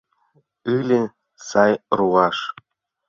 [0.77, 1.01] Ыле
[1.47, 2.37] сай руаш.